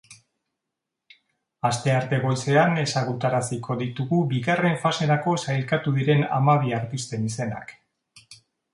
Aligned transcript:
Astearte 1.69 2.19
goizean 2.23 2.81
ezagutaraziko 2.85 3.77
ditugu 3.83 4.23
bigarren 4.35 4.81
faserako 4.87 5.39
sailkatu 5.45 5.97
diren 6.03 6.29
hamabi 6.41 6.79
artisten 6.83 7.33
izenak. 7.33 7.81